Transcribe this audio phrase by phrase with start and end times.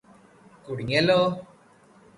[0.65, 1.19] കുടുങ്ങിയല്ലോ